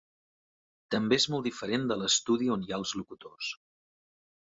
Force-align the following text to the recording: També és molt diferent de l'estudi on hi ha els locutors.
També 0.95 1.19
és 1.21 1.27
molt 1.35 1.45
diferent 1.49 1.87
de 1.91 1.99
l'estudi 2.01 2.51
on 2.57 2.67
hi 2.67 2.75
ha 2.77 2.83
els 2.83 2.99
locutors. 3.03 3.55